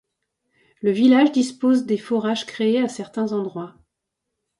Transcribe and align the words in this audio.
Le 0.81 0.89
village 0.89 1.31
dispose 1.31 1.85
des 1.85 1.99
forages 1.99 2.47
créés 2.47 2.81
à 2.81 2.87
certains 2.87 3.33
endroits. 3.33 3.75